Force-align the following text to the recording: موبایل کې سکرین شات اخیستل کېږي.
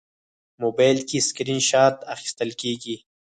موبایل 0.63 0.97
کې 1.09 1.17
سکرین 1.27 1.61
شات 1.69 1.95
اخیستل 2.13 2.49
کېږي. 2.61 2.95